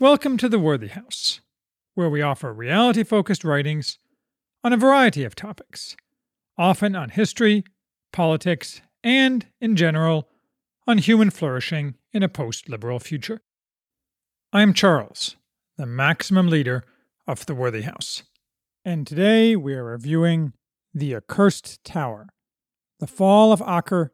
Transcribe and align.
Welcome 0.00 0.36
to 0.36 0.48
the 0.48 0.60
Worthy 0.60 0.86
House, 0.86 1.40
where 1.96 2.08
we 2.08 2.22
offer 2.22 2.52
reality 2.52 3.02
focused 3.02 3.42
writings 3.42 3.98
on 4.62 4.72
a 4.72 4.76
variety 4.76 5.24
of 5.24 5.34
topics, 5.34 5.96
often 6.56 6.94
on 6.94 7.08
history, 7.08 7.64
politics, 8.12 8.80
and, 9.02 9.48
in 9.60 9.74
general, 9.74 10.28
on 10.86 10.98
human 10.98 11.30
flourishing 11.30 11.96
in 12.12 12.22
a 12.22 12.28
post 12.28 12.68
liberal 12.68 13.00
future. 13.00 13.40
I 14.52 14.62
am 14.62 14.72
Charles, 14.72 15.34
the 15.76 15.84
maximum 15.84 16.46
leader 16.46 16.84
of 17.26 17.46
the 17.46 17.56
Worthy 17.56 17.82
House, 17.82 18.22
and 18.84 19.04
today 19.04 19.56
we 19.56 19.74
are 19.74 19.82
reviewing 19.82 20.52
The 20.94 21.16
Accursed 21.16 21.82
Tower, 21.82 22.28
the 23.00 23.08
fall 23.08 23.52
of 23.52 23.60
Acre, 23.66 24.12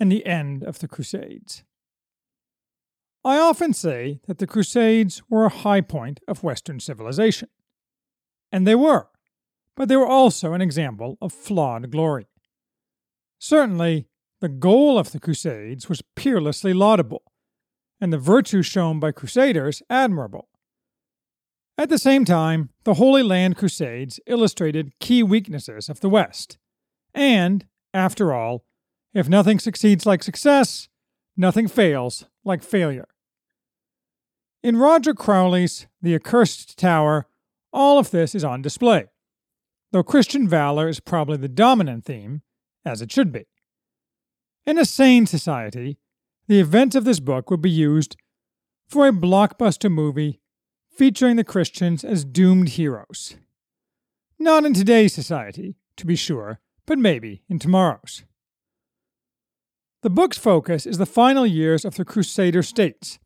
and 0.00 0.10
the 0.10 0.24
end 0.24 0.64
of 0.64 0.78
the 0.78 0.88
Crusades. 0.88 1.64
I 3.24 3.38
often 3.38 3.72
say 3.72 4.20
that 4.26 4.38
the 4.38 4.46
Crusades 4.46 5.22
were 5.28 5.44
a 5.44 5.50
high 5.50 5.80
point 5.80 6.20
of 6.28 6.42
Western 6.42 6.80
civilization. 6.80 7.48
And 8.50 8.66
they 8.66 8.74
were, 8.74 9.08
but 9.76 9.88
they 9.88 9.96
were 9.96 10.06
also 10.06 10.52
an 10.52 10.62
example 10.62 11.18
of 11.20 11.32
flawed 11.32 11.90
glory. 11.90 12.26
Certainly, 13.38 14.08
the 14.40 14.48
goal 14.48 14.98
of 14.98 15.12
the 15.12 15.20
Crusades 15.20 15.88
was 15.88 16.02
peerlessly 16.16 16.72
laudable, 16.72 17.22
and 18.00 18.12
the 18.12 18.18
virtues 18.18 18.66
shown 18.66 19.00
by 19.00 19.12
Crusaders 19.12 19.82
admirable. 19.90 20.48
At 21.76 21.88
the 21.88 21.98
same 21.98 22.24
time, 22.24 22.70
the 22.84 22.94
Holy 22.94 23.22
Land 23.22 23.56
Crusades 23.56 24.18
illustrated 24.26 24.98
key 24.98 25.22
weaknesses 25.22 25.88
of 25.88 26.00
the 26.00 26.08
West. 26.08 26.58
And, 27.14 27.66
after 27.94 28.32
all, 28.32 28.64
if 29.14 29.28
nothing 29.28 29.58
succeeds 29.58 30.06
like 30.06 30.22
success, 30.22 30.88
nothing 31.36 31.68
fails 31.68 32.26
like 32.48 32.62
failure. 32.62 33.06
In 34.62 34.76
Roger 34.76 35.14
Crowley's 35.14 35.86
The 36.02 36.16
Accursed 36.16 36.76
Tower, 36.76 37.28
all 37.72 37.98
of 37.98 38.10
this 38.10 38.34
is 38.34 38.42
on 38.42 38.62
display, 38.62 39.06
though 39.92 40.02
Christian 40.02 40.48
valor 40.48 40.88
is 40.88 40.98
probably 40.98 41.36
the 41.36 41.48
dominant 41.48 42.04
theme, 42.04 42.42
as 42.84 43.00
it 43.00 43.12
should 43.12 43.30
be. 43.30 43.44
In 44.66 44.78
a 44.78 44.84
sane 44.84 45.26
society, 45.26 45.98
the 46.48 46.58
events 46.58 46.96
of 46.96 47.04
this 47.04 47.20
book 47.20 47.50
would 47.50 47.62
be 47.62 47.70
used 47.70 48.16
for 48.88 49.06
a 49.06 49.12
blockbuster 49.12 49.90
movie 49.90 50.40
featuring 50.90 51.36
the 51.36 51.44
Christians 51.44 52.02
as 52.02 52.24
doomed 52.24 52.70
heroes. 52.70 53.36
Not 54.38 54.64
in 54.64 54.72
today's 54.72 55.14
society, 55.14 55.76
to 55.96 56.06
be 56.06 56.16
sure, 56.16 56.60
but 56.86 56.98
maybe 56.98 57.42
in 57.48 57.58
tomorrow's. 57.58 58.24
The 60.02 60.10
book's 60.10 60.38
focus 60.38 60.86
is 60.86 60.98
the 60.98 61.06
final 61.06 61.44
years 61.44 61.84
of 61.84 61.96
the 61.96 62.04
Crusader 62.04 62.62
states, 62.62 63.18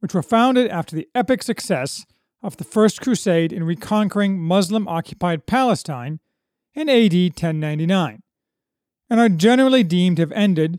which 0.00 0.12
were 0.12 0.22
founded 0.22 0.70
after 0.70 0.94
the 0.94 1.08
epic 1.14 1.42
success 1.42 2.04
of 2.42 2.58
the 2.58 2.64
First 2.64 3.00
Crusade 3.00 3.54
in 3.54 3.64
reconquering 3.64 4.38
Muslim 4.38 4.86
occupied 4.86 5.46
Palestine 5.46 6.20
in 6.74 6.90
AD 6.90 7.14
1099, 7.14 8.22
and 9.08 9.20
are 9.20 9.30
generally 9.30 9.82
deemed 9.82 10.16
to 10.16 10.22
have 10.22 10.32
ended 10.32 10.78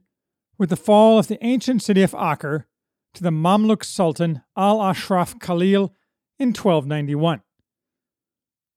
with 0.59 0.69
the 0.69 0.75
fall 0.75 1.17
of 1.17 1.27
the 1.27 1.43
ancient 1.43 1.81
city 1.81 2.03
of 2.03 2.13
Acre 2.13 2.67
to 3.15 3.23
the 3.23 3.31
Mamluk 3.31 3.83
Sultan 3.83 4.43
al 4.55 4.79
Ashraf 4.79 5.39
Khalil 5.39 5.95
in 6.37 6.49
1291. 6.49 7.41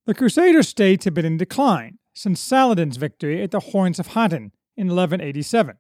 The 0.06 0.14
Crusader 0.14 0.62
states 0.62 1.04
had 1.04 1.12
been 1.12 1.26
in 1.26 1.36
decline 1.36 1.98
since 2.14 2.40
Saladin's 2.40 2.96
victory 2.96 3.42
at 3.42 3.50
the 3.50 3.60
Horns 3.60 3.98
of 3.98 4.08
Hattin 4.08 4.52
in 4.76 4.88
1187, 4.88 5.76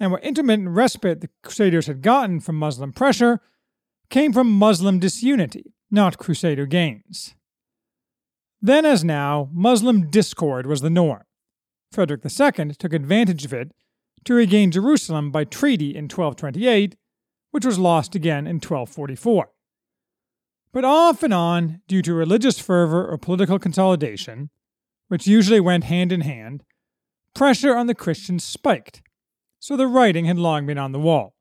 and 0.00 0.12
what 0.12 0.24
intermittent 0.24 0.70
respite 0.70 1.20
the 1.20 1.30
Crusaders 1.42 1.86
had 1.86 2.02
gotten 2.02 2.40
from 2.40 2.56
Muslim 2.56 2.92
pressure 2.92 3.40
came 4.10 4.32
from 4.32 4.50
Muslim 4.50 4.98
disunity, 4.98 5.74
not 5.90 6.18
Crusader 6.18 6.66
gains. 6.66 7.34
Then, 8.60 8.84
as 8.84 9.04
now, 9.04 9.50
Muslim 9.52 10.10
discord 10.10 10.66
was 10.66 10.80
the 10.80 10.90
norm. 10.90 11.22
Frederick 11.92 12.22
II 12.24 12.74
took 12.78 12.92
advantage 12.92 13.44
of 13.44 13.52
it 13.52 13.72
to 14.24 14.34
regain 14.34 14.70
Jerusalem 14.70 15.30
by 15.30 15.44
treaty 15.44 15.90
in 15.90 16.04
1228, 16.04 16.96
which 17.50 17.64
was 17.64 17.78
lost 17.78 18.14
again 18.14 18.46
in 18.46 18.56
1244. 18.56 19.50
But 20.72 20.84
off 20.84 21.22
and 21.22 21.32
on, 21.32 21.82
due 21.86 22.02
to 22.02 22.14
religious 22.14 22.58
fervor 22.58 23.06
or 23.06 23.16
political 23.16 23.60
consolidation, 23.60 24.50
which 25.08 25.26
usually 25.26 25.60
went 25.60 25.84
hand 25.84 26.10
in 26.10 26.22
hand, 26.22 26.64
pressure 27.32 27.76
on 27.76 27.86
the 27.86 27.94
Christians 27.94 28.42
spiked, 28.42 29.02
so 29.64 29.78
the 29.78 29.86
writing 29.86 30.26
had 30.26 30.38
long 30.38 30.66
been 30.66 30.76
on 30.76 30.92
the 30.92 31.00
wall. 31.00 31.34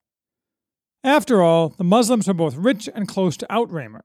After 1.03 1.41
all, 1.41 1.67
the 1.77 1.83
Muslims 1.83 2.25
were 2.25 2.33
both 2.33 2.55
rich 2.55 2.87
and 2.95 3.05
close 3.05 3.35
to 3.35 3.47
Outremer, 3.49 4.03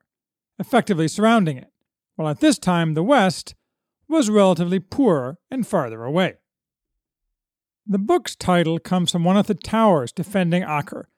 effectively 0.59 1.06
surrounding 1.06 1.56
it, 1.56 1.69
while 2.17 2.27
at 2.27 2.41
this 2.41 2.59
time 2.59 2.95
the 2.95 3.05
West 3.05 3.55
was 4.09 4.28
relatively 4.28 4.81
poorer 4.81 5.39
and 5.53 5.65
farther 5.65 6.03
away. 6.03 6.34
The 7.87 8.01
book's 8.01 8.34
title 8.34 8.81
comes 8.81 9.12
from 9.12 9.23
one 9.23 9.37
of 9.37 9.47
the 9.47 9.55
towers 9.55 10.11
defending 10.11 10.65
Acre 10.65 11.09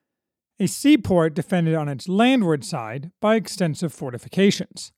a 0.59 0.69
seaport 0.69 1.33
defended 1.33 1.75
on 1.75 1.89
its 1.89 2.07
landward 2.07 2.67
side 2.67 3.13
by 3.19 3.35
extensive 3.35 3.95
fortifications, 3.95 4.93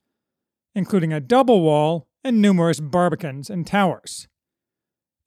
including 0.75 1.13
a 1.13 1.21
double 1.21 1.61
wall 1.61 2.09
and 2.25 2.43
numerous 2.43 2.81
barbicans 2.81 3.49
and 3.49 3.65
towers. 3.65 4.27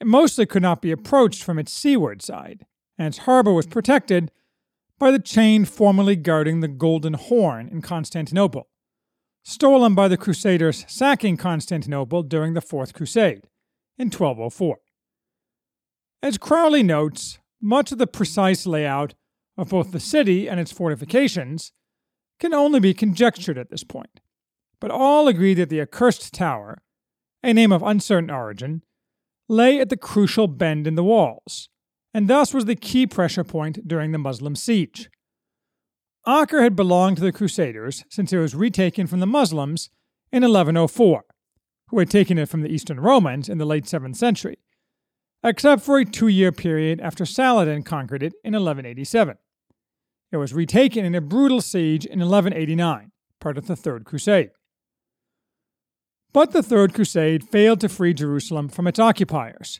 Mostly 0.05 0.45
could 0.45 0.61
not 0.61 0.83
be 0.83 0.91
approached 0.91 1.41
from 1.41 1.57
its 1.57 1.73
seaward 1.73 2.21
side, 2.21 2.67
and 2.95 3.07
its 3.07 3.17
harbor 3.17 3.51
was 3.51 3.65
protected 3.65 4.31
by 4.99 5.09
the 5.09 5.17
chain 5.17 5.65
formerly 5.65 6.15
guarding 6.15 6.59
the 6.59 6.67
Golden 6.67 7.15
Horn 7.15 7.67
in 7.67 7.81
Constantinople, 7.81 8.67
stolen 9.43 9.95
by 9.95 10.07
the 10.07 10.15
Crusaders 10.15 10.85
sacking 10.87 11.37
Constantinople 11.37 12.21
during 12.21 12.53
the 12.53 12.61
Fourth 12.61 12.93
Crusade 12.93 13.47
in 13.97 14.11
1204. 14.11 14.77
As 16.21 16.37
Crowley 16.37 16.83
notes, 16.83 17.39
much 17.59 17.91
of 17.91 17.97
the 17.97 18.05
precise 18.05 18.67
layout 18.67 19.15
of 19.57 19.69
both 19.69 19.91
the 19.91 19.99
city 19.99 20.47
and 20.47 20.59
its 20.59 20.71
fortifications 20.71 21.71
can 22.39 22.53
only 22.53 22.79
be 22.79 22.93
conjectured 22.93 23.57
at 23.57 23.71
this 23.71 23.83
point, 23.83 24.21
but 24.79 24.91
all 24.91 25.27
agree 25.27 25.55
that 25.55 25.69
the 25.69 25.81
accursed 25.81 26.31
tower, 26.31 26.83
a 27.41 27.55
name 27.55 27.71
of 27.71 27.81
uncertain 27.81 28.29
origin, 28.29 28.83
lay 29.47 29.79
at 29.79 29.89
the 29.89 29.97
crucial 29.97 30.47
bend 30.47 30.87
in 30.87 30.95
the 30.95 31.03
walls, 31.03 31.69
and 32.13 32.27
thus 32.27 32.53
was 32.53 32.65
the 32.65 32.75
key 32.75 33.05
pressure 33.05 33.43
point 33.43 33.87
during 33.87 34.11
the 34.11 34.17
Muslim 34.17 34.55
siege. 34.55 35.09
Acre 36.27 36.63
had 36.63 36.75
belonged 36.75 37.17
to 37.17 37.23
the 37.23 37.31
Crusaders 37.31 38.03
since 38.09 38.33
it 38.33 38.37
was 38.37 38.55
retaken 38.55 39.05
from 39.05 39.19
the 39.19 39.27
Muslims 39.27 39.89
in 40.31 40.41
1104, 40.41 41.23
who 41.89 41.99
had 41.99 42.09
taken 42.09 42.39
it 42.39 42.49
from 42.49 42.61
the 42.61 42.69
Eastern 42.69 42.99
Romans 42.99 43.47
in 43.47 43.59
the 43.59 43.65
late 43.65 43.85
7th 43.85 44.15
century, 44.15 44.57
except 45.43 45.83
for 45.83 45.99
a 45.99 46.05
two 46.05 46.27
year 46.27 46.51
period 46.51 46.99
after 46.99 47.25
Saladin 47.25 47.83
conquered 47.83 48.23
it 48.23 48.33
in 48.43 48.53
1187. 48.53 49.35
It 50.31 50.37
was 50.37 50.53
retaken 50.53 51.05
in 51.05 51.13
a 51.13 51.21
brutal 51.21 51.61
siege 51.61 52.05
in 52.05 52.19
1189, 52.19 53.11
part 53.39 53.57
of 53.57 53.67
the 53.67 53.75
Third 53.75 54.05
Crusade. 54.05 54.49
But 56.35 56.51
the 56.51 56.61
Third 56.61 56.93
Crusade 56.93 57.47
failed 57.47 57.79
to 57.79 57.87
free 57.87 58.13
Jerusalem 58.13 58.67
from 58.67 58.87
its 58.87 58.99
occupiers, 58.99 59.79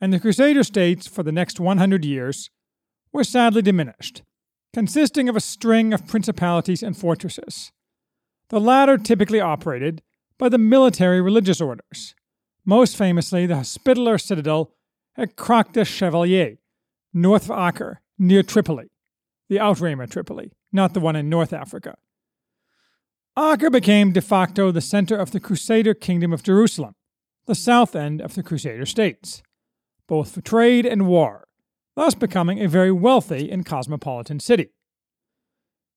and 0.00 0.12
the 0.12 0.18
Crusader 0.18 0.64
states 0.64 1.06
for 1.06 1.22
the 1.22 1.30
next 1.30 1.60
100 1.60 2.04
years 2.04 2.50
were 3.12 3.22
sadly 3.22 3.62
diminished, 3.62 4.22
consisting 4.74 5.28
of 5.28 5.36
a 5.36 5.40
string 5.40 5.92
of 5.92 6.08
principalities 6.08 6.82
and 6.82 6.96
fortresses. 6.96 7.70
The 8.48 8.58
latter 8.58 8.98
typically 8.98 9.38
operated 9.38 10.02
by 10.36 10.48
the 10.48 10.58
military 10.58 11.20
religious 11.20 11.60
orders, 11.60 12.16
most 12.64 12.96
famously 12.96 13.46
the 13.46 13.58
Hospitaller 13.58 14.18
citadel 14.18 14.72
at 15.16 15.36
Krak 15.36 15.74
des 15.74 15.84
Chevaliers, 15.84 16.58
north 17.14 17.48
of 17.48 17.56
Acre, 17.56 18.00
near 18.18 18.42
Tripoli 18.42 18.88
the 19.48 19.58
Outremer 19.58 20.10
Tripoli, 20.10 20.50
not 20.72 20.92
the 20.92 21.00
one 21.00 21.14
in 21.14 21.28
North 21.28 21.52
Africa. 21.52 21.96
Acre 23.38 23.70
became 23.70 24.10
de 24.10 24.20
facto 24.20 24.72
the 24.72 24.80
center 24.80 25.16
of 25.16 25.30
the 25.30 25.38
Crusader 25.38 25.94
Kingdom 25.94 26.32
of 26.32 26.42
Jerusalem, 26.42 26.96
the 27.46 27.54
south 27.54 27.94
end 27.94 28.20
of 28.20 28.34
the 28.34 28.42
Crusader 28.42 28.84
states, 28.84 29.44
both 30.08 30.32
for 30.32 30.40
trade 30.40 30.84
and 30.84 31.06
war, 31.06 31.46
thus 31.94 32.16
becoming 32.16 32.58
a 32.58 32.66
very 32.66 32.90
wealthy 32.90 33.48
and 33.48 33.64
cosmopolitan 33.64 34.40
city. 34.40 34.70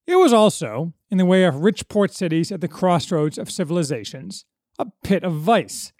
It 0.06 0.18
was 0.18 0.32
also, 0.32 0.94
in 1.10 1.18
the 1.18 1.26
way 1.26 1.44
of 1.46 1.64
rich 1.64 1.88
port 1.88 2.14
cities 2.14 2.52
at 2.52 2.62
the 2.62 2.68
crossroads 2.68 3.40
of 3.40 3.50
civilizations, 3.50 4.46
a 4.78 4.86
pit 5.04 5.24
of 5.24 5.34
vice, 5.34 5.94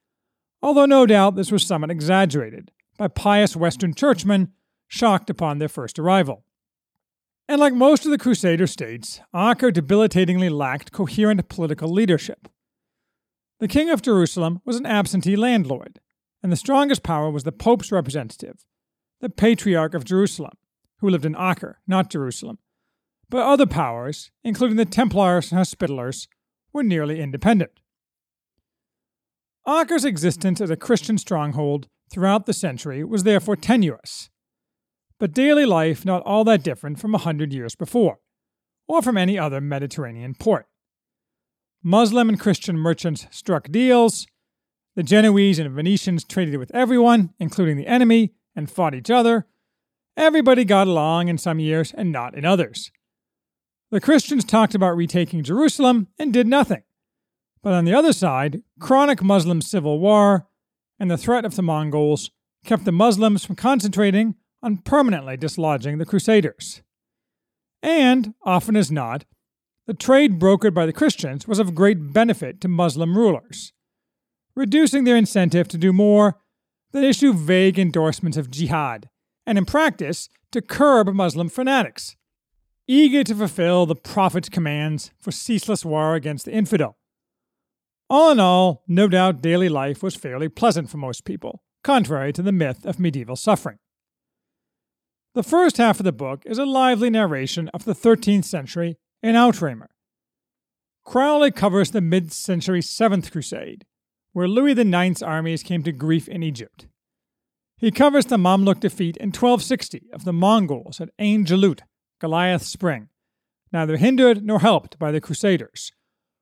although 0.62 0.86
no 0.86 1.08
doubt 1.08 1.36
this 1.36 1.52
was 1.52 1.66
somewhat 1.66 1.90
exaggerated 1.90 2.70
by 3.00 3.08
pious 3.08 3.56
Western 3.56 3.96
churchmen 3.96 4.52
shocked 4.88 5.28
upon 5.28 5.58
their 5.58 5.70
first 5.70 5.98
arrival. 5.98 6.46
And 7.52 7.60
like 7.60 7.74
most 7.74 8.06
of 8.06 8.12
the 8.12 8.18
Crusader 8.18 8.66
states, 8.66 9.20
Acre 9.36 9.72
debilitatingly 9.72 10.48
lacked 10.48 10.94
coherent 10.94 11.50
political 11.50 11.92
leadership. 11.92 12.48
The 13.60 13.68
King 13.68 13.90
of 13.90 14.02
Jerusalem 14.02 14.62
was 14.64 14.78
an 14.78 14.86
absentee 14.86 15.36
landlord, 15.36 16.00
and 16.42 16.50
the 16.50 16.56
strongest 16.56 17.04
power 17.04 17.30
was 17.30 17.44
the 17.44 17.52
Pope's 17.52 17.92
representative, 17.92 18.64
the 19.20 19.30
Patriarch 19.30 19.94
of 19.94 20.06
Jerusalem, 20.06 20.54
who 21.00 21.10
lived 21.10 21.26
in 21.26 21.36
Acre, 21.36 21.82
not 21.86 22.10
Jerusalem, 22.10 22.58
but 23.30 23.46
other 23.46 23.66
powers, 23.66 24.32
including 24.46 24.78
the 24.78 24.86
Templars 24.86 25.52
and 25.52 25.60
Hospitallers, 25.60 26.30
were 26.72 26.84
nearly 26.84 27.20
independent. 27.20 27.82
Acre's 29.68 30.06
existence 30.06 30.62
as 30.62 30.70
a 30.70 30.78
Christian 30.78 31.18
stronghold 31.18 31.90
throughout 32.10 32.46
the 32.46 32.54
century 32.54 33.04
was 33.04 33.24
therefore 33.24 33.58
tenuous, 33.58 34.30
but 35.22 35.34
daily 35.34 35.68
life 35.68 36.04
not 36.04 36.24
all 36.24 36.44
that 36.44 36.64
different 36.64 37.00
from 37.00 37.14
a 37.14 37.20
hundred 37.20 37.54
years 37.54 37.76
before, 37.76 38.18
or 38.88 39.04
from 39.04 39.18
any 39.18 39.38
other 39.38 39.62
Mediterranean 39.62 40.34
port. 40.34 40.66
Muslim 41.84 42.28
and 42.28 42.40
Christian 42.40 42.76
merchants 42.76 43.28
struck 43.30 43.70
deals, 43.70 44.26
the 44.96 45.04
Genoese 45.04 45.60
and 45.60 45.70
Venetians 45.76 46.24
traded 46.24 46.58
with 46.58 46.74
everyone, 46.74 47.36
including 47.38 47.78
the 47.78 47.86
enemy, 47.86 48.34
and 48.56 48.70
fought 48.70 48.96
each 48.96 49.12
other. 49.12 49.46
Everybody 50.18 50.66
got 50.66 50.88
along 50.88 51.28
in 51.28 51.38
some 51.38 51.60
years 51.60 51.94
and 51.94 52.12
not 52.12 52.34
in 52.34 52.44
others. 52.44 52.92
The 53.92 54.02
Christians 54.02 54.44
talked 54.44 54.74
about 54.74 54.98
retaking 54.98 55.44
Jerusalem 55.44 56.08
and 56.18 56.34
did 56.34 56.48
nothing. 56.48 56.82
But 57.62 57.74
on 57.74 57.86
the 57.86 57.94
other 57.94 58.12
side, 58.12 58.64
chronic 58.80 59.22
Muslim 59.22 59.62
civil 59.62 60.00
war 60.00 60.48
and 61.00 61.12
the 61.12 61.18
threat 61.18 61.46
of 61.46 61.56
the 61.56 61.62
Mongols 61.62 62.32
kept 62.66 62.86
the 62.86 62.92
Muslims 62.92 63.46
from 63.46 63.56
concentrating 63.56 64.34
on 64.64 64.78
permanently 64.78 65.38
dislodging 65.38 65.98
the 65.98 66.06
Crusaders. 66.06 66.82
And, 67.82 68.34
often 68.44 68.76
as 68.76 68.92
not, 68.92 69.26
the 69.88 69.94
trade 69.94 70.40
brokered 70.40 70.74
by 70.74 70.86
the 70.86 70.94
Christians 70.94 71.48
was 71.48 71.60
of 71.60 71.76
great 71.76 72.14
benefit 72.14 72.62
to 72.62 72.68
Muslim 72.68 73.18
rulers, 73.18 73.74
reducing 74.56 75.04
their 75.04 75.16
incentive 75.16 75.68
to 75.70 75.78
do 75.78 75.92
more 75.92 76.38
than 76.92 77.04
issue 77.04 77.34
vague 77.34 77.80
endorsements 77.80 78.38
of 78.38 78.52
jihad, 78.52 79.10
and 79.46 79.58
in 79.58 79.66
practice, 79.66 80.30
to 80.52 80.62
curb 80.62 81.08
Muslim 81.14 81.50
fanatics, 81.50 82.16
eager 82.88 83.24
to 83.24 83.36
fulfill 83.36 83.86
the 83.86 83.96
Prophet's 83.96 84.50
commands 84.50 85.12
for 85.20 85.32
ceaseless 85.32 85.84
war 85.84 86.16
against 86.16 86.46
the 86.46 86.54
infidel. 86.54 86.98
All 88.10 88.32
in 88.32 88.40
all, 88.40 88.84
no 88.88 89.08
doubt 89.08 89.42
daily 89.42 89.70
life 89.70 90.04
was 90.04 90.16
fairly 90.16 90.50
pleasant 90.50 90.90
for 90.90 90.98
most 90.98 91.24
people, 91.24 91.64
contrary 91.84 92.34
to 92.34 92.42
the 92.42 92.52
myth 92.52 92.86
of 92.86 93.00
medieval 93.00 93.38
suffering. 93.38 93.78
The 95.34 95.44
first 95.44 95.78
half 95.78 96.00
of 96.00 96.04
the 96.04 96.12
book 96.12 96.44
is 96.46 96.58
a 96.58 96.66
lively 96.66 97.10
narration 97.10 97.70
of 97.70 97.86
the 97.86 97.96
13th 97.96 98.44
century 98.44 98.98
in 99.24 99.36
Outremer. 99.36 99.88
Crowley 101.06 101.52
covers 101.52 101.92
the 101.92 102.02
mid 102.02 102.34
century 102.34 102.82
Seventh 102.82 103.32
Crusade, 103.32 103.86
where 104.34 104.48
Louis 104.48 104.78
IX's 104.78 105.24
armies 105.24 105.64
came 105.64 105.84
to 105.84 105.94
grief 105.94 106.28
in 106.28 106.44
Egypt. 106.44 106.88
He 107.78 107.92
covers 107.92 108.26
the 108.26 108.36
Mamluk 108.38 108.82
defeat 108.82 109.16
in 109.18 109.30
1260 109.30 110.10
of 110.12 110.26
the 110.26 110.34
Mongols 110.34 111.00
at 111.00 111.10
Ain 111.18 111.46
Jalut, 111.46 111.80
Goliath 112.20 112.64
Spring, 112.64 113.08
neither 113.72 113.96
hindered 113.96 114.44
nor 114.46 114.60
helped 114.60 115.00
by 115.00 115.12
the 115.12 115.22
Crusaders, 115.22 115.94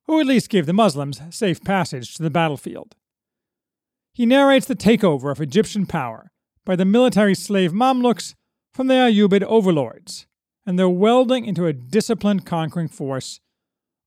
who 0.07 0.19
at 0.19 0.25
least 0.25 0.49
gave 0.49 0.65
the 0.65 0.73
Muslims 0.73 1.21
safe 1.29 1.63
passage 1.63 2.15
to 2.15 2.23
the 2.23 2.31
battlefield. 2.31 2.95
He 4.13 4.25
narrates 4.25 4.65
the 4.65 4.75
takeover 4.75 5.31
of 5.31 5.39
Egyptian 5.39 5.85
power 5.85 6.31
by 6.65 6.75
the 6.75 6.85
military 6.85 7.35
slave 7.35 7.71
Mamluks 7.71 8.33
from 8.73 8.87
the 8.87 8.93
Ayyubid 8.93 9.43
overlords, 9.43 10.27
and 10.65 10.77
their 10.77 10.89
welding 10.89 11.45
into 11.45 11.65
a 11.65 11.73
disciplined 11.73 12.45
conquering 12.45 12.87
force 12.87 13.39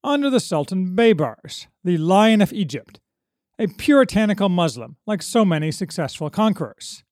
under 0.04 0.30
the 0.30 0.40
Sultan 0.40 0.96
Baybars, 0.96 1.66
the 1.84 1.98
Lion 1.98 2.40
of 2.40 2.52
Egypt, 2.52 3.00
a 3.58 3.66
puritanical 3.68 4.48
Muslim 4.48 4.96
like 5.06 5.22
so 5.22 5.44
many 5.44 5.70
successful 5.70 6.30
conquerors. 6.30 7.04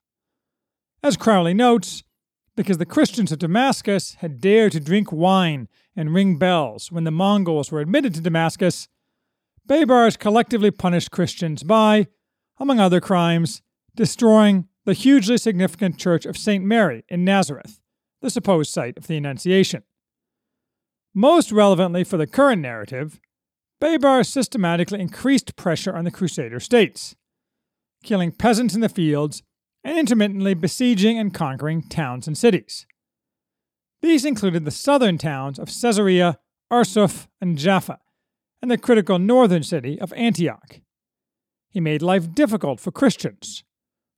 As 1.03 1.17
Crowley 1.17 1.55
notes, 1.55 2.03
because 2.57 2.79
the 2.79 2.87
Christians 2.87 3.33
of 3.33 3.39
Damascus 3.39 4.15
had 4.21 4.41
dared 4.41 4.73
to 4.73 4.81
drink 4.81 5.13
wine 5.13 5.69
and 5.97 6.13
ring 6.13 6.37
bells 6.37 6.91
when 6.93 7.05
the 7.05 7.11
Mongols 7.11 7.71
were 7.71 7.81
admitted 7.81 8.15
to 8.15 8.21
Damascus, 8.21 8.89
Baybars 9.69 10.19
collectively 10.19 10.71
punished 10.71 11.11
Christians 11.11 11.63
by, 11.63 12.09
among 12.59 12.81
other 12.81 13.01
crimes, 13.01 13.63
destroying 13.95 14.67
the 14.91 14.95
hugely 14.95 15.39
significant 15.39 15.99
Church 15.99 16.27
of 16.27 16.37
St. 16.37 16.65
Mary 16.65 17.05
in 17.09 17.25
Nazareth, 17.25 17.79
the 18.23 18.29
supposed 18.29 18.73
site 18.73 18.99
of 18.99 19.07
the 19.07 19.17
Annunciation. 19.17 19.85
Most 21.15 21.53
relevantly 21.53 22.03
for 22.03 22.17
the 22.17 22.27
current 22.27 22.61
narrative, 22.61 23.21
Baybars 23.81 24.27
systematically 24.27 24.99
increased 24.99 25.55
pressure 25.55 25.95
on 25.95 26.03
the 26.03 26.11
Crusader 26.11 26.59
states, 26.59 27.15
killing 28.03 28.33
peasants 28.33 28.75
in 28.75 28.81
the 28.81 28.89
fields 28.89 29.45
and 29.85 29.97
intermittently 29.97 30.55
besieging 30.55 31.17
and 31.17 31.33
conquering 31.33 31.83
towns 31.83 32.27
and 32.27 32.37
cities. 32.37 32.85
These 34.03 34.25
included 34.25 34.65
the 34.65 34.73
southern 34.73 35.19
towns 35.19 35.61
of 35.61 35.69
Caesarea, 35.69 36.41
Arsuf, 36.69 37.29
and 37.41 37.57
Jaffa, 37.57 38.01
and 38.61 38.69
the 38.69 38.77
critical 38.77 39.21
northern 39.21 39.63
city 39.63 40.01
of 40.01 40.13
Antioch. 40.15 40.81
He 41.69 41.79
made 41.79 42.03
life 42.03 42.35
difficult 42.35 42.81
for 42.81 42.91
Christians, 42.91 43.63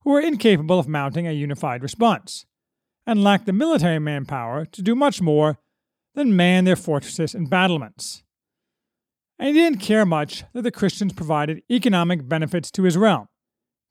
who 0.05 0.11
were 0.11 0.21
incapable 0.21 0.79
of 0.79 0.89
mounting 0.89 1.27
a 1.27 1.33
unified 1.33 1.83
response, 1.83 2.47
and 3.07 3.23
lacked 3.25 3.47
the 3.47 3.53
military 3.53 3.99
manpower 3.99 4.65
to 4.65 4.83
do 4.83 4.95
much 4.95 5.21
more 5.21 5.59
than 6.15 6.37
man 6.37 6.65
their 6.65 6.77
fortresses 6.77 7.35
and 7.35 7.51
battlements. 7.51 8.23
And 9.39 9.49
he 9.49 9.55
didn't 9.55 9.81
care 9.81 10.07
much 10.07 10.45
that 10.53 10.63
the 10.63 10.71
Christians 10.71 11.13
provided 11.13 11.63
economic 11.71 12.29
benefits 12.29 12.71
to 12.73 12.85
his 12.85 12.97
realm. 12.97 13.27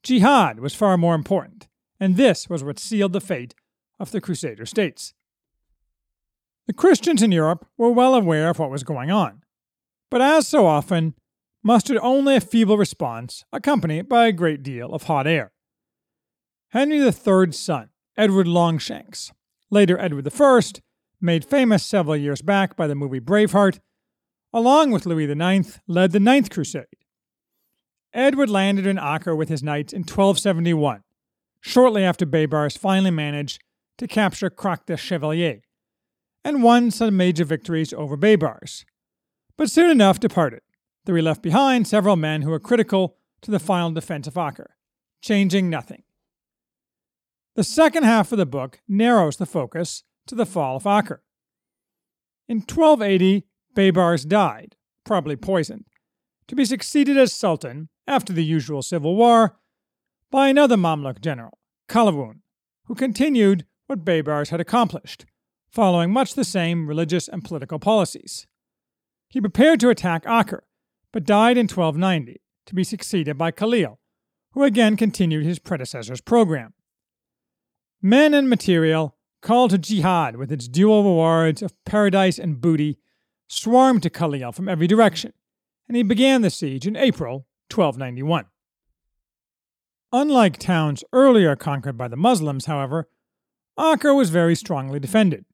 Jihad 0.02 0.60
was 0.60 0.74
far 0.74 0.96
more 0.96 1.14
important, 1.14 1.68
and 2.00 2.16
this 2.16 2.48
was 2.48 2.64
what 2.64 2.78
sealed 2.78 3.12
the 3.12 3.20
fate 3.20 3.54
of 4.00 4.10
the 4.10 4.20
Crusader 4.20 4.66
states. 4.66 5.14
The 6.66 6.72
Christians 6.72 7.22
in 7.22 7.32
Europe 7.32 7.66
were 7.76 7.90
well 7.90 8.14
aware 8.14 8.48
of 8.48 8.58
what 8.58 8.70
was 8.70 8.82
going 8.82 9.10
on, 9.10 9.42
but 10.10 10.22
as 10.22 10.48
so 10.48 10.66
often, 10.66 11.14
mustered 11.62 11.98
only 12.02 12.36
a 12.36 12.40
feeble 12.40 12.76
response 12.76 13.44
accompanied 13.52 14.08
by 14.08 14.26
a 14.26 14.32
great 14.32 14.62
deal 14.62 14.92
of 14.92 15.04
hot 15.04 15.26
air. 15.26 15.51
Henry 16.72 17.00
III's 17.00 17.58
son, 17.58 17.90
Edward 18.16 18.46
Longshanks, 18.46 19.30
later 19.68 19.98
Edward 20.00 20.26
I, 20.26 20.60
made 21.20 21.44
famous 21.44 21.84
several 21.84 22.16
years 22.16 22.40
back 22.40 22.76
by 22.76 22.86
the 22.86 22.94
movie 22.94 23.20
Braveheart, 23.20 23.78
along 24.54 24.90
with 24.90 25.04
Louis 25.04 25.30
IX, 25.30 25.80
led 25.86 26.12
the 26.12 26.18
Ninth 26.18 26.48
Crusade. 26.48 26.86
Edward 28.14 28.48
landed 28.48 28.86
in 28.86 28.98
Acre 28.98 29.36
with 29.36 29.50
his 29.50 29.62
knights 29.62 29.92
in 29.92 30.00
1271, 30.00 31.02
shortly 31.60 32.04
after 32.04 32.24
Baybars 32.24 32.78
finally 32.78 33.10
managed 33.10 33.62
to 33.98 34.08
capture 34.08 34.48
Krak 34.48 34.86
des 34.86 34.96
Chevaliers, 34.96 35.60
and 36.42 36.62
won 36.62 36.90
some 36.90 37.18
major 37.18 37.44
victories 37.44 37.92
over 37.92 38.16
Baybars, 38.16 38.86
but 39.58 39.70
soon 39.70 39.90
enough 39.90 40.18
departed, 40.18 40.62
though 41.04 41.14
he 41.14 41.20
left 41.20 41.42
behind 41.42 41.86
several 41.86 42.16
men 42.16 42.40
who 42.40 42.50
were 42.50 42.58
critical 42.58 43.18
to 43.42 43.50
the 43.50 43.60
final 43.60 43.90
defense 43.90 44.26
of 44.26 44.38
Acre, 44.38 44.74
changing 45.20 45.68
nothing. 45.68 46.04
The 47.54 47.64
second 47.64 48.04
half 48.04 48.32
of 48.32 48.38
the 48.38 48.46
book 48.46 48.80
narrows 48.88 49.36
the 49.36 49.44
focus 49.44 50.04
to 50.26 50.34
the 50.34 50.46
fall 50.46 50.76
of 50.76 50.86
Acre. 50.86 51.22
In 52.48 52.58
1280, 52.58 53.46
Baybars 53.76 54.26
died, 54.26 54.76
probably 55.04 55.36
poisoned, 55.36 55.84
to 56.48 56.54
be 56.54 56.64
succeeded 56.64 57.18
as 57.18 57.34
Sultan, 57.34 57.90
after 58.06 58.32
the 58.32 58.44
usual 58.44 58.80
civil 58.80 59.16
war, 59.16 59.58
by 60.30 60.48
another 60.48 60.76
Mamluk 60.76 61.20
general, 61.20 61.58
Kalawun, 61.88 62.40
who 62.86 62.94
continued 62.94 63.66
what 63.86 64.04
Baybars 64.04 64.48
had 64.48 64.60
accomplished, 64.60 65.26
following 65.70 66.10
much 66.10 66.34
the 66.34 66.44
same 66.44 66.88
religious 66.88 67.28
and 67.28 67.44
political 67.44 67.78
policies. 67.78 68.46
He 69.28 69.42
prepared 69.42 69.78
to 69.80 69.90
attack 69.90 70.24
Acre, 70.26 70.64
but 71.12 71.24
died 71.24 71.58
in 71.58 71.64
1290, 71.64 72.40
to 72.64 72.74
be 72.74 72.84
succeeded 72.84 73.36
by 73.36 73.50
Khalil, 73.50 73.98
who 74.52 74.62
again 74.62 74.96
continued 74.96 75.44
his 75.44 75.58
predecessor's 75.58 76.22
program. 76.22 76.72
Men 78.04 78.34
and 78.34 78.50
material 78.50 79.16
called 79.42 79.70
to 79.70 79.78
jihad 79.78 80.34
with 80.34 80.50
its 80.50 80.66
dual 80.66 81.04
rewards 81.04 81.62
of 81.62 81.72
paradise 81.84 82.36
and 82.36 82.60
booty 82.60 82.98
swarmed 83.46 84.02
to 84.02 84.10
Khalil 84.10 84.50
from 84.50 84.68
every 84.68 84.88
direction, 84.88 85.32
and 85.86 85.96
he 85.96 86.02
began 86.02 86.42
the 86.42 86.50
siege 86.50 86.84
in 86.84 86.96
April 86.96 87.46
1291. 87.72 88.46
Unlike 90.12 90.58
towns 90.58 91.04
earlier 91.12 91.54
conquered 91.54 91.96
by 91.96 92.08
the 92.08 92.16
Muslims, 92.16 92.66
however, 92.66 93.08
Acre 93.78 94.14
was 94.14 94.30
very 94.30 94.56
strongly 94.56 94.98
defended, 94.98 95.44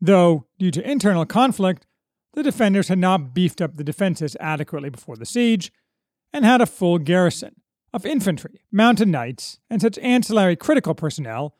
though, 0.00 0.46
due 0.58 0.72
to 0.72 0.90
internal 0.90 1.24
conflict, 1.24 1.86
the 2.34 2.42
defenders 2.42 2.88
had 2.88 2.98
not 2.98 3.32
beefed 3.32 3.62
up 3.62 3.76
the 3.76 3.84
defenses 3.84 4.36
adequately 4.40 4.90
before 4.90 5.16
the 5.16 5.24
siege 5.24 5.72
and 6.32 6.44
had 6.44 6.60
a 6.60 6.66
full 6.66 6.98
garrison 6.98 7.54
of 7.94 8.04
infantry, 8.04 8.60
mounted 8.72 9.08
knights, 9.08 9.60
and 9.70 9.80
such 9.80 9.98
ancillary 9.98 10.56
critical 10.56 10.94
personnel 10.94 11.54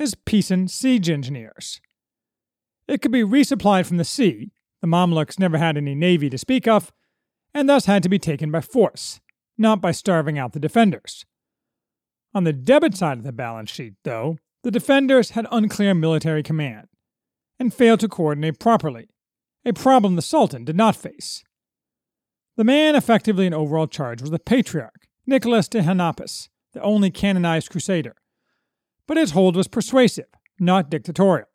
as 0.00 0.14
Pisan 0.14 0.66
siege 0.66 1.10
engineers. 1.10 1.80
It 2.88 3.02
could 3.02 3.12
be 3.12 3.22
resupplied 3.22 3.86
from 3.86 3.98
the 3.98 4.04
sea, 4.04 4.50
the 4.80 4.88
Mamluks 4.88 5.38
never 5.38 5.58
had 5.58 5.76
any 5.76 5.94
navy 5.94 6.30
to 6.30 6.38
speak 6.38 6.66
of, 6.66 6.90
and 7.52 7.68
thus 7.68 7.84
had 7.84 8.02
to 8.02 8.08
be 8.08 8.18
taken 8.18 8.50
by 8.50 8.62
force, 8.62 9.20
not 9.58 9.80
by 9.80 9.92
starving 9.92 10.38
out 10.38 10.54
the 10.54 10.58
defenders. 10.58 11.26
On 12.34 12.44
the 12.44 12.52
debit 12.52 12.96
side 12.96 13.18
of 13.18 13.24
the 13.24 13.32
balance 13.32 13.70
sheet, 13.70 13.94
though, 14.04 14.38
the 14.62 14.70
defenders 14.70 15.30
had 15.30 15.46
unclear 15.52 15.94
military 15.94 16.42
command 16.42 16.88
and 17.58 17.74
failed 17.74 18.00
to 18.00 18.08
coordinate 18.08 18.58
properly, 18.58 19.08
a 19.66 19.72
problem 19.72 20.16
the 20.16 20.22
Sultan 20.22 20.64
did 20.64 20.76
not 20.76 20.96
face. 20.96 21.44
The 22.56 22.64
man 22.64 22.96
effectively 22.96 23.46
in 23.46 23.54
overall 23.54 23.86
charge 23.86 24.22
was 24.22 24.30
the 24.30 24.38
Patriarch, 24.38 25.06
Nicholas 25.26 25.68
de 25.68 25.82
Hanapes, 25.82 26.48
the 26.72 26.82
only 26.82 27.10
canonized 27.10 27.70
crusader. 27.70 28.14
But 29.10 29.16
his 29.16 29.32
hold 29.32 29.56
was 29.56 29.66
persuasive, 29.66 30.28
not 30.60 30.88
dictatorial. 30.88 31.48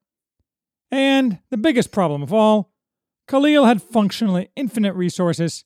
And 0.92 1.40
the 1.52 1.58
biggest 1.58 1.90
problem 1.90 2.22
of 2.22 2.34
all, 2.34 2.74
Khalil 3.30 3.64
had 3.64 3.82
functionally 3.82 4.50
infinite 4.58 4.94
resources 4.94 5.64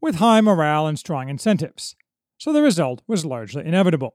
with 0.00 0.16
high 0.16 0.40
morale 0.40 0.88
and 0.88 0.98
strong 0.98 1.28
incentives, 1.28 1.94
so 2.36 2.52
the 2.52 2.62
result 2.62 3.02
was 3.06 3.24
largely 3.24 3.64
inevitable. 3.64 4.14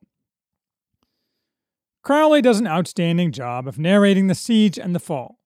Crowley 2.03 2.41
does 2.41 2.59
an 2.59 2.67
outstanding 2.67 3.31
job 3.31 3.65
of 3.65 3.79
narrating 3.79 4.27
the 4.27 4.35
siege 4.35 4.77
and 4.77 4.93
the 4.93 4.99
fall. 4.99 5.39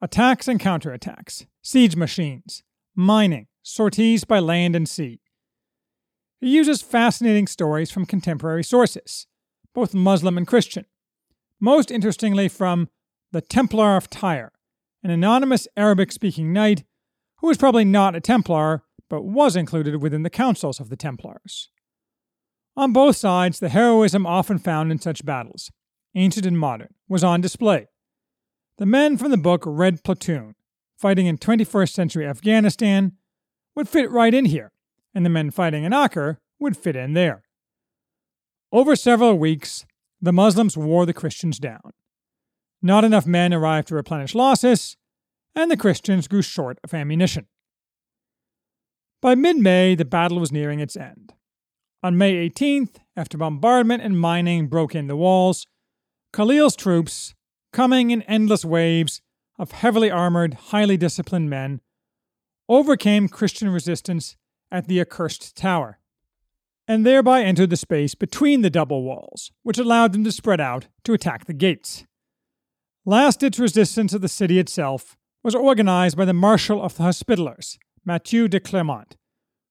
Attacks 0.00 0.46
and 0.46 0.60
counterattacks, 0.60 1.46
siege 1.62 1.96
machines, 1.96 2.62
mining, 2.94 3.48
sorties 3.64 4.22
by 4.22 4.38
land 4.38 4.76
and 4.76 4.88
sea. 4.88 5.20
He 6.40 6.50
uses 6.50 6.80
fascinating 6.80 7.48
stories 7.48 7.90
from 7.90 8.06
contemporary 8.06 8.62
sources, 8.62 9.26
both 9.74 9.94
Muslim 9.94 10.38
and 10.38 10.46
Christian, 10.46 10.86
most 11.62 11.92
interestingly 11.92 12.48
from 12.48 12.88
the 13.30 13.40
Templar 13.40 13.96
of 13.96 14.10
Tyre, 14.10 14.52
an 15.02 15.10
anonymous 15.10 15.68
Arabic 15.76 16.10
speaking 16.10 16.52
knight 16.52 16.82
who 17.36 17.46
was 17.46 17.56
probably 17.56 17.84
not 17.84 18.16
a 18.16 18.20
Templar 18.20 18.82
but 19.08 19.22
was 19.22 19.54
included 19.54 20.02
within 20.02 20.24
the 20.24 20.30
councils 20.30 20.80
of 20.80 20.88
the 20.88 20.96
Templars. 20.96 21.68
On 22.76 22.92
both 22.92 23.16
sides, 23.16 23.60
the 23.60 23.68
heroism 23.68 24.26
often 24.26 24.58
found 24.58 24.90
in 24.90 24.98
such 24.98 25.24
battles, 25.24 25.70
ancient 26.14 26.46
and 26.46 26.58
modern, 26.58 26.94
was 27.08 27.22
on 27.22 27.40
display. 27.40 27.86
The 28.78 28.86
men 28.86 29.16
from 29.16 29.30
the 29.30 29.36
book 29.36 29.62
Red 29.64 30.02
Platoon, 30.02 30.54
fighting 30.96 31.26
in 31.26 31.38
21st 31.38 31.92
century 31.92 32.26
Afghanistan, 32.26 33.12
would 33.76 33.88
fit 33.88 34.10
right 34.10 34.34
in 34.34 34.46
here, 34.46 34.72
and 35.14 35.24
the 35.24 35.30
men 35.30 35.50
fighting 35.50 35.84
in 35.84 35.92
Acre 35.92 36.40
would 36.58 36.76
fit 36.76 36.96
in 36.96 37.12
there. 37.12 37.44
Over 38.72 38.96
several 38.96 39.38
weeks, 39.38 39.84
the 40.22 40.32
Muslims 40.32 40.76
wore 40.76 41.04
the 41.04 41.12
Christians 41.12 41.58
down. 41.58 41.92
Not 42.80 43.04
enough 43.04 43.26
men 43.26 43.52
arrived 43.52 43.88
to 43.88 43.96
replenish 43.96 44.34
losses, 44.34 44.96
and 45.54 45.70
the 45.70 45.76
Christians 45.76 46.28
grew 46.28 46.42
short 46.42 46.78
of 46.84 46.94
ammunition. 46.94 47.46
By 49.20 49.34
mid 49.34 49.58
May, 49.58 49.94
the 49.94 50.04
battle 50.04 50.38
was 50.38 50.52
nearing 50.52 50.80
its 50.80 50.96
end. 50.96 51.34
On 52.02 52.16
May 52.16 52.48
18th, 52.48 52.96
after 53.16 53.36
bombardment 53.36 54.02
and 54.02 54.18
mining 54.18 54.68
broke 54.68 54.94
in 54.94 55.08
the 55.08 55.16
walls, 55.16 55.66
Khalil's 56.32 56.74
troops, 56.74 57.34
coming 57.72 58.10
in 58.10 58.22
endless 58.22 58.64
waves 58.64 59.20
of 59.58 59.72
heavily 59.72 60.10
armored, 60.10 60.54
highly 60.54 60.96
disciplined 60.96 61.50
men, 61.50 61.80
overcame 62.68 63.28
Christian 63.28 63.68
resistance 63.68 64.36
at 64.70 64.88
the 64.88 65.00
accursed 65.00 65.56
tower, 65.56 65.98
and 66.88 67.06
thereby 67.06 67.42
entered 67.42 67.70
the 67.70 67.76
space 67.76 68.14
between 68.14 68.62
the 68.62 68.70
double 68.70 69.02
walls, 69.02 69.52
which 69.62 69.78
allowed 69.78 70.12
them 70.12 70.24
to 70.24 70.32
spread 70.32 70.60
out 70.60 70.88
to 71.04 71.12
attack 71.12 71.44
the 71.44 71.52
gates. 71.52 72.04
Last 73.04 73.40
ditch 73.40 73.58
resistance 73.58 74.12
of 74.12 74.20
the 74.20 74.28
city 74.28 74.58
itself 74.58 75.16
was 75.42 75.54
organized 75.54 76.16
by 76.16 76.24
the 76.24 76.32
Marshal 76.32 76.82
of 76.82 76.96
the 76.96 77.02
Hospitallers, 77.02 77.78
Mathieu 78.04 78.48
de 78.48 78.60
Clermont, 78.60 79.16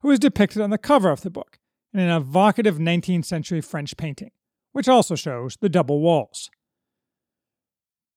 who 0.01 0.12
is 0.12 0.20
depicted 0.20 0.62
on 0.62 0.70
the 0.70 0.77
cover 0.77 1.10
of 1.10 1.22
the 1.22 1.30
book 1.30 1.60
in 1.94 2.00
an 2.00 2.10
evocative 2.10 2.77
19th 2.77 3.25
century 3.25 3.62
French 3.62 3.96
painting, 3.98 4.32
which 4.72 4.89
also 4.89 5.15
shows 5.15 5.58
the 5.62 5.70
double 5.70 6.00
walls. 6.01 6.50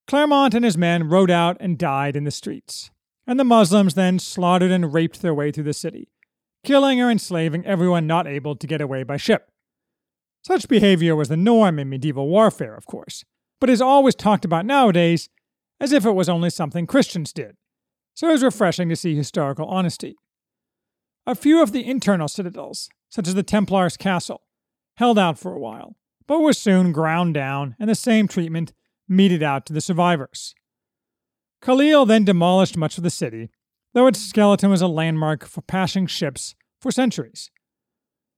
Clermont 0.06 0.54
and 0.54 0.64
his 0.64 0.76
men 0.76 1.08
rode 1.08 1.30
out 1.30 1.56
and 1.60 1.78
died 1.78 2.16
in 2.16 2.24
the 2.24 2.30
streets, 2.30 2.90
and 3.26 3.40
the 3.40 3.44
Muslims 3.44 3.94
then 3.94 4.18
slaughtered 4.18 4.70
and 4.70 4.92
raped 4.92 5.22
their 5.22 5.34
way 5.34 5.50
through 5.50 5.64
the 5.64 5.72
city, 5.72 6.08
killing 6.64 7.00
or 7.00 7.10
enslaving 7.10 7.64
everyone 7.66 8.06
not 8.06 8.26
able 8.26 8.56
to 8.56 8.66
get 8.66 8.80
away 8.80 9.02
by 9.02 9.16
ship. 9.16 9.50
Such 10.42 10.68
behavior 10.68 11.14
was 11.14 11.28
the 11.28 11.36
norm 11.36 11.78
in 11.78 11.88
medieval 11.88 12.28
warfare, 12.28 12.74
of 12.74 12.86
course, 12.86 13.24
but 13.60 13.70
is 13.70 13.80
always 13.80 14.14
talked 14.14 14.44
about 14.44 14.66
nowadays 14.66 15.28
as 15.80 15.92
if 15.92 16.04
it 16.04 16.12
was 16.12 16.28
only 16.28 16.50
something 16.50 16.86
Christians 16.86 17.32
did, 17.32 17.56
so 18.14 18.28
it 18.28 18.32
was 18.32 18.42
refreshing 18.42 18.88
to 18.88 18.96
see 18.96 19.14
historical 19.14 19.66
honesty. 19.66 20.16
A 21.26 21.34
few 21.34 21.62
of 21.62 21.72
the 21.72 21.86
internal 21.86 22.28
citadels, 22.28 22.90
such 23.08 23.26
as 23.26 23.34
the 23.34 23.42
Templars' 23.42 23.96
castle, 23.96 24.42
held 24.96 25.18
out 25.18 25.38
for 25.38 25.52
a 25.52 25.58
while, 25.58 25.96
but 26.26 26.40
were 26.40 26.52
soon 26.52 26.92
ground 26.92 27.34
down 27.34 27.74
and 27.78 27.88
the 27.88 27.94
same 27.94 28.28
treatment 28.28 28.72
meted 29.08 29.42
out 29.42 29.66
to 29.66 29.72
the 29.72 29.80
survivors. 29.80 30.54
Khalil 31.62 32.04
then 32.04 32.24
demolished 32.24 32.76
much 32.76 32.98
of 32.98 33.04
the 33.04 33.10
city, 33.10 33.50
though 33.94 34.06
its 34.06 34.20
skeleton 34.20 34.70
was 34.70 34.82
a 34.82 34.88
landmark 34.88 35.46
for 35.46 35.62
passing 35.62 36.06
ships 36.06 36.54
for 36.80 36.92
centuries. 36.92 37.50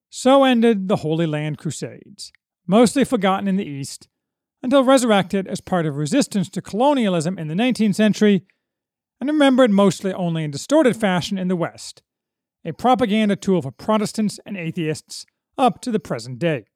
So 0.08 0.44
ended 0.44 0.88
the 0.88 0.96
Holy 0.96 1.26
Land 1.26 1.58
Crusades, 1.58 2.30
mostly 2.66 3.04
forgotten 3.04 3.48
in 3.48 3.56
the 3.56 3.66
East, 3.66 4.08
until 4.62 4.84
resurrected 4.84 5.46
as 5.48 5.60
part 5.60 5.86
of 5.86 5.96
resistance 5.96 6.48
to 6.50 6.62
colonialism 6.62 7.38
in 7.38 7.48
the 7.48 7.54
19th 7.54 7.94
century 7.94 8.44
and 9.20 9.28
remembered 9.28 9.70
mostly 9.70 10.12
only 10.12 10.44
in 10.44 10.50
distorted 10.50 10.96
fashion 10.96 11.38
in 11.38 11.48
the 11.48 11.56
West, 11.56 12.02
a 12.64 12.72
propaganda 12.72 13.34
tool 13.34 13.62
for 13.62 13.70
Protestants 13.70 14.38
and 14.44 14.56
atheists 14.56 15.25
up 15.58 15.80
to 15.80 15.90
the 15.90 16.00
present 16.00 16.38
day. 16.38 16.66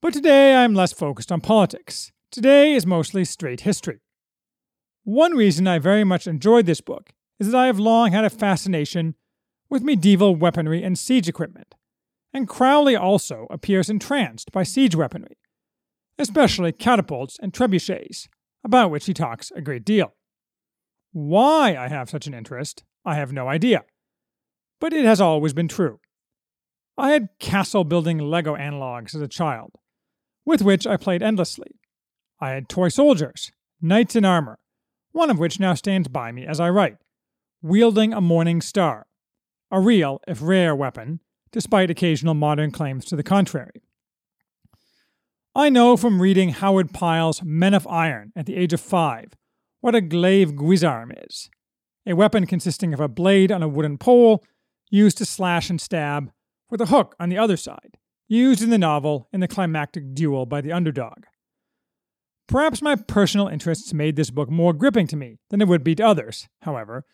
But 0.00 0.12
today 0.12 0.56
I'm 0.56 0.74
less 0.74 0.92
focused 0.92 1.30
on 1.30 1.40
politics. 1.40 2.10
Today 2.30 2.72
is 2.74 2.86
mostly 2.86 3.24
straight 3.24 3.60
history. 3.60 4.00
One 5.04 5.36
reason 5.36 5.66
I 5.66 5.78
very 5.78 6.04
much 6.04 6.26
enjoyed 6.26 6.66
this 6.66 6.80
book 6.80 7.10
is 7.38 7.50
that 7.50 7.56
I 7.56 7.66
have 7.66 7.78
long 7.78 8.12
had 8.12 8.24
a 8.24 8.30
fascination 8.30 9.14
with 9.70 9.82
medieval 9.82 10.36
weaponry 10.36 10.82
and 10.82 10.98
siege 10.98 11.28
equipment, 11.28 11.74
and 12.32 12.48
Crowley 12.48 12.96
also 12.96 13.46
appears 13.50 13.88
entranced 13.88 14.52
by 14.52 14.62
siege 14.62 14.94
weaponry, 14.94 15.38
especially 16.18 16.72
catapults 16.72 17.38
and 17.40 17.52
trebuchets, 17.52 18.28
about 18.62 18.90
which 18.90 19.06
he 19.06 19.14
talks 19.14 19.50
a 19.52 19.62
great 19.62 19.84
deal. 19.84 20.14
Why 21.12 21.76
I 21.76 21.88
have 21.88 22.10
such 22.10 22.26
an 22.26 22.34
interest, 22.34 22.84
I 23.04 23.14
have 23.14 23.32
no 23.32 23.48
idea, 23.48 23.84
but 24.80 24.92
it 24.92 25.04
has 25.04 25.20
always 25.20 25.54
been 25.54 25.68
true. 25.68 26.00
I 26.98 27.12
had 27.12 27.30
castle 27.38 27.84
building 27.84 28.18
Lego 28.18 28.54
analogs 28.54 29.14
as 29.14 29.22
a 29.22 29.28
child, 29.28 29.72
with 30.44 30.60
which 30.60 30.86
I 30.86 30.98
played 30.98 31.22
endlessly. 31.22 31.78
I 32.38 32.50
had 32.50 32.68
toy 32.68 32.88
soldiers, 32.88 33.50
knights 33.80 34.14
in 34.14 34.24
armor, 34.24 34.58
one 35.12 35.30
of 35.30 35.38
which 35.38 35.60
now 35.60 35.74
stands 35.74 36.08
by 36.08 36.32
me 36.32 36.46
as 36.46 36.60
I 36.60 36.70
write, 36.70 36.96
wielding 37.62 38.12
a 38.12 38.20
morning 38.20 38.60
star, 38.60 39.06
a 39.70 39.80
real, 39.80 40.20
if 40.26 40.40
rare, 40.42 40.74
weapon, 40.74 41.20
despite 41.52 41.90
occasional 41.90 42.34
modern 42.34 42.70
claims 42.70 43.04
to 43.06 43.16
the 43.16 43.22
contrary. 43.22 43.82
I 45.54 45.68
know 45.68 45.96
from 45.96 46.22
reading 46.22 46.50
Howard 46.50 46.92
Pyle's 46.92 47.42
Men 47.42 47.74
of 47.74 47.86
Iron 47.88 48.32
at 48.36 48.46
the 48.46 48.56
age 48.56 48.72
of 48.72 48.80
five 48.80 49.32
what 49.80 49.94
a 49.94 50.00
glaive 50.00 50.52
guisarme 50.52 51.12
is 51.26 51.50
a 52.06 52.14
weapon 52.14 52.46
consisting 52.46 52.94
of 52.94 53.00
a 53.00 53.08
blade 53.08 53.52
on 53.52 53.62
a 53.62 53.68
wooden 53.68 53.98
pole 53.98 54.42
used 54.90 55.18
to 55.18 55.24
slash 55.24 55.70
and 55.70 55.80
stab, 55.80 56.30
with 56.68 56.80
a 56.80 56.86
hook 56.86 57.14
on 57.20 57.28
the 57.28 57.38
other 57.38 57.56
side, 57.56 57.96
used 58.26 58.62
in 58.62 58.70
the 58.70 58.78
novel 58.78 59.28
in 59.32 59.40
the 59.40 59.48
climactic 59.48 60.14
duel 60.14 60.46
by 60.46 60.60
the 60.60 60.72
underdog. 60.72 61.24
Perhaps 62.50 62.82
my 62.82 62.96
personal 62.96 63.46
interests 63.46 63.94
made 63.94 64.16
this 64.16 64.30
book 64.30 64.50
more 64.50 64.72
gripping 64.72 65.06
to 65.06 65.16
me 65.16 65.38
than 65.50 65.62
it 65.62 65.68
would 65.68 65.84
be 65.84 65.94
to 65.94 66.02
others, 66.02 66.48
however, 66.62 67.04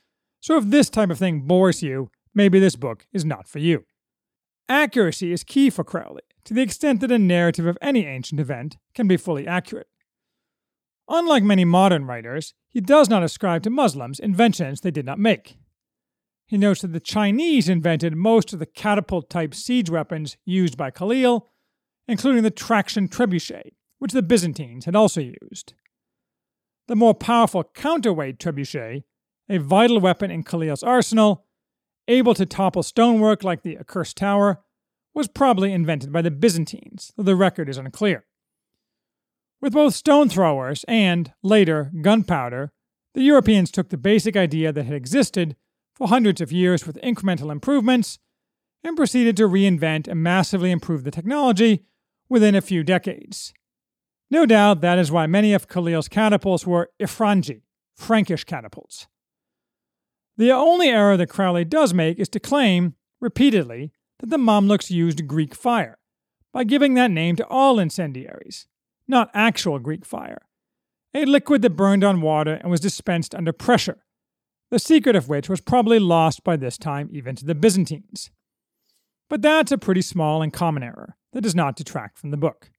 so 0.41 0.57
if 0.57 0.65
this 0.65 0.89
type 0.89 1.11
of 1.11 1.19
thing 1.19 1.43
bores 1.43 1.83
you, 1.83 2.11
maybe 2.35 2.59
this 2.59 2.75
book 2.75 3.07
is 3.13 3.23
not 3.23 3.47
for 3.47 3.59
you. 3.59 3.85
Accuracy 4.67 5.33
is 5.33 5.45
key 5.45 5.69
for 5.69 5.85
Crowley, 5.85 6.23
to 6.45 6.55
the 6.55 6.63
extent 6.63 7.03
that 7.03 7.13
a 7.13 7.19
narrative 7.19 7.67
of 7.67 7.77
any 7.83 8.07
ancient 8.07 8.41
event 8.41 8.79
can 8.95 9.07
be 9.07 9.19
fully 9.19 9.47
accurate. 9.47 9.89
Unlike 11.07 11.43
many 11.43 11.67
modern 11.67 12.07
writers, 12.07 12.55
he 12.71 12.81
does 12.81 13.11
not 13.11 13.23
ascribe 13.23 13.63
to 13.65 13.71
Muslims 13.71 14.19
inventions 14.19 14.81
they 14.81 14.91
did 14.91 15.05
not 15.05 15.19
make. 15.19 15.59
He 16.47 16.57
notes 16.57 16.81
that 16.81 16.95
the 16.95 16.99
Chinese 16.99 17.69
invented 17.69 18.17
most 18.17 18.55
of 18.55 18.59
the 18.59 18.65
catapult 18.65 19.29
type 19.29 19.55
siege 19.55 19.91
weapons 19.91 20.39
used 20.47 20.79
by 20.79 20.91
Khalil, 20.91 21.51
including 22.09 22.43
the 22.43 22.51
traction 22.51 23.07
trebuchet, 23.07 23.73
which 23.99 24.13
the 24.13 24.23
Byzantines 24.23 24.85
had 24.85 24.97
also 24.97 25.21
used. 25.21 25.75
The 26.89 26.97
more 26.97 27.15
powerful 27.15 27.65
counterweight 27.65 28.39
trebuchet, 28.39 29.05
a 29.49 29.59
vital 29.59 30.01
weapon 30.01 30.31
in 30.31 30.43
Khalil's 30.43 30.83
arsenal, 30.83 31.45
able 32.09 32.35
to 32.35 32.47
topple 32.47 32.83
stonework 32.83 33.43
like 33.43 33.63
the 33.63 33.77
accursed 33.77 34.17
tower, 34.17 34.63
was 35.15 35.29
probably 35.29 35.73
invented 35.73 36.13
by 36.13 36.23
the 36.23 36.31
Byzantines, 36.31 37.13
though 37.17 37.23
the 37.23 37.35
record 37.35 37.69
is 37.69 37.79
unclear. 37.79 38.27
With 39.61 39.73
both 39.73 39.95
stone 39.95 40.29
throwers 40.29 40.85
and, 40.87 41.33
later, 41.43 41.91
gunpowder, 42.03 42.73
the 43.15 43.23
Europeans 43.23 43.71
took 43.71 43.89
the 43.89 43.97
basic 43.97 44.37
idea 44.37 44.73
that 44.73 44.85
had 44.85 44.95
existed 44.95 45.57
for 45.95 46.09
hundreds 46.09 46.43
of 46.43 46.53
years 46.53 46.87
with 46.87 47.01
incremental 47.03 47.51
improvements 47.51 48.19
and 48.85 48.97
proceeded 48.97 49.37
to 49.39 49.49
reinvent 49.49 50.07
and 50.07 50.23
massively 50.23 50.71
improve 50.71 51.03
the 51.03 51.11
technology 51.11 51.87
within 52.29 52.55
a 52.55 52.61
few 52.61 52.85
decades. 52.85 53.55
No 54.31 54.45
doubt 54.45 54.81
that 54.81 54.99
is 54.99 55.13
why 55.13 55.27
many 55.27 55.53
of 55.53 55.69
Khalil's 55.69 56.09
catapults 56.09 56.67
were 56.67 56.91
Ifranji, 57.01 57.63
Frankish 57.95 58.45
catapults. 58.45 59.07
The 60.37 60.53
only 60.53 60.89
error 60.89 61.17
that 61.17 61.29
Crowley 61.29 61.65
does 61.65 61.95
make 61.95 62.19
is 62.19 62.29
to 62.31 62.41
claim, 62.41 62.95
repeatedly, 63.21 63.93
that 64.19 64.31
the 64.31 64.37
Mamluks 64.37 64.91
used 64.91 65.27
Greek 65.27 65.55
fire, 65.55 65.99
by 66.53 66.65
giving 66.65 66.95
that 66.95 67.11
name 67.11 67.37
to 67.37 67.47
all 67.47 67.79
incendiaries, 67.79 68.67
not 69.07 69.31
actual 69.33 69.79
Greek 69.79 70.05
fire, 70.05 70.43
a 71.15 71.25
liquid 71.25 71.63
that 71.63 71.71
burned 71.71 72.05
on 72.05 72.21
water 72.21 72.55
and 72.61 72.71
was 72.71 72.81
dispensed 72.81 73.35
under 73.35 73.53
pressure, 73.53 74.05
the 74.71 74.79
secret 74.79 75.17
of 75.17 75.29
which 75.29 75.49
was 75.49 75.61
probably 75.61 75.99
lost 75.99 76.45
by 76.45 76.57
this 76.57 76.77
time 76.77 77.09
even 77.13 77.37
to 77.37 77.45
the 77.45 77.55
Byzantines. 77.55 78.31
But 79.31 79.43
that's 79.43 79.73
a 79.73 79.79
pretty 79.79 80.03
small 80.03 80.43
and 80.43 80.53
common 80.53 80.83
error 80.83 81.17
that 81.33 81.43
does 81.43 81.55
not 81.55 81.77
detract 81.77 82.19
from 82.19 82.31
the 82.31 82.37
book. 82.37 82.71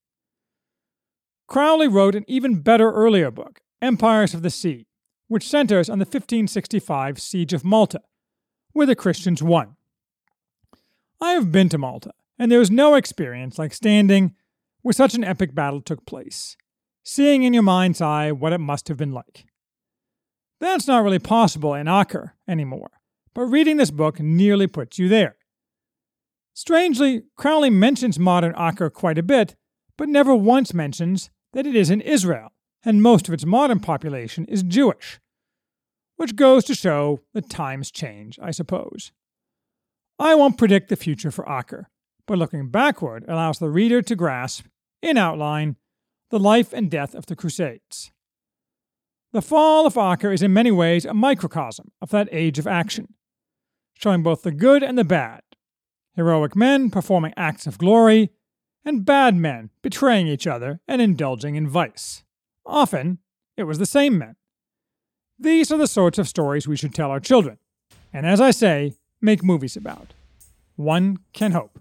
Crowley 1.47 1.87
wrote 1.87 2.13
an 2.13 2.25
even 2.27 2.59
better 2.59 2.91
earlier 2.91 3.31
book, 3.31 3.61
Empires 3.81 4.33
of 4.33 4.41
the 4.41 4.49
Sea, 4.49 4.85
which 5.29 5.47
centers 5.47 5.89
on 5.89 5.97
the 5.97 6.03
1565 6.03 7.21
Siege 7.21 7.53
of 7.53 7.63
Malta, 7.63 8.01
where 8.73 8.85
the 8.85 8.95
Christians 8.95 9.41
won. 9.41 9.77
I 11.21 11.31
have 11.31 11.51
been 11.51 11.69
to 11.69 11.77
Malta, 11.77 12.11
and 12.37 12.51
there 12.51 12.59
is 12.59 12.69
no 12.69 12.95
experience 12.95 13.57
like 13.57 13.73
standing 13.73 14.35
where 14.81 14.93
such 14.93 15.15
an 15.15 15.23
epic 15.23 15.55
battle 15.55 15.81
took 15.81 16.05
place, 16.05 16.57
seeing 17.03 17.43
in 17.43 17.53
your 17.53 17.63
mind's 17.63 18.01
eye 18.01 18.33
what 18.33 18.53
it 18.53 18.59
must 18.59 18.89
have 18.89 18.97
been 18.97 19.13
like. 19.13 19.45
That's 20.59 20.87
not 20.87 21.03
really 21.03 21.19
possible 21.19 21.73
in 21.73 21.87
Acre 21.87 22.35
anymore, 22.45 22.91
but 23.33 23.43
reading 23.43 23.77
this 23.77 23.91
book 23.91 24.19
nearly 24.19 24.67
puts 24.67 24.99
you 24.99 25.07
there. 25.07 25.37
Strangely, 26.53 27.23
Crowley 27.37 27.69
mentions 27.69 28.19
modern 28.19 28.53
Acre 28.57 28.89
quite 28.89 29.17
a 29.17 29.23
bit, 29.23 29.55
but 29.95 30.09
never 30.09 30.35
once 30.35 30.73
mentions 30.73 31.29
that 31.53 31.67
it 31.67 31.75
is 31.75 31.89
in 31.89 32.01
Israel, 32.01 32.49
and 32.83 33.01
most 33.01 33.27
of 33.27 33.33
its 33.33 33.45
modern 33.45 33.79
population 33.79 34.45
is 34.45 34.63
Jewish. 34.63 35.19
Which 36.15 36.35
goes 36.35 36.63
to 36.65 36.75
show 36.75 37.21
that 37.33 37.49
times 37.49 37.91
change, 37.91 38.39
I 38.41 38.51
suppose. 38.51 39.11
I 40.19 40.33
won't 40.35 40.57
predict 40.57 40.89
the 40.89 40.95
future 40.95 41.31
for 41.31 41.47
Acre, 41.47 41.89
but 42.25 42.37
looking 42.37 42.69
backward 42.69 43.23
allows 43.27 43.59
the 43.59 43.69
reader 43.69 44.01
to 44.01 44.15
grasp, 44.15 44.65
in 45.01 45.17
outline, 45.17 45.75
the 46.29 46.39
life 46.39 46.73
and 46.73 46.89
death 46.89 47.13
of 47.13 47.27
the 47.27 47.35
Crusades. 47.35 48.11
The 49.31 49.41
fall 49.41 49.85
of 49.85 49.97
Acre 49.97 50.31
is 50.31 50.41
in 50.41 50.53
many 50.53 50.71
ways 50.71 51.05
a 51.05 51.13
microcosm 51.13 51.91
of 52.01 52.09
that 52.09 52.29
age 52.31 52.57
of 52.57 52.65
action, 52.65 53.13
showing 53.93 54.23
both 54.23 54.41
the 54.41 54.51
good 54.51 54.81
and 54.81 54.97
the 54.97 55.03
bad, 55.03 55.41
heroic 56.15 56.55
men 56.55 56.89
performing 56.89 57.33
acts 57.37 57.67
of 57.67 57.77
glory, 57.77 58.31
and 58.85 59.05
bad 59.05 59.35
men 59.35 59.69
betraying 59.81 60.27
each 60.27 60.47
other 60.47 60.79
and 60.87 61.01
indulging 61.01 61.55
in 61.55 61.67
vice. 61.67 62.23
Often, 62.65 63.19
it 63.55 63.63
was 63.63 63.79
the 63.79 63.85
same 63.85 64.17
men. 64.17 64.35
These 65.39 65.71
are 65.71 65.77
the 65.77 65.87
sorts 65.87 66.17
of 66.17 66.27
stories 66.27 66.67
we 66.67 66.77
should 66.77 66.95
tell 66.95 67.11
our 67.11 67.19
children, 67.19 67.57
and 68.11 68.25
as 68.25 68.41
I 68.41 68.51
say, 68.51 68.93
make 69.21 69.43
movies 69.43 69.75
about. 69.77 70.13
One 70.75 71.19
can 71.33 71.51
hope. 71.51 71.79